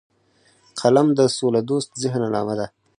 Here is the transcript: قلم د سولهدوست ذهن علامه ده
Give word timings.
قلم 0.79 1.07
د 1.17 1.19
سولهدوست 1.37 1.89
ذهن 2.03 2.21
علامه 2.27 2.55
ده 2.59 2.67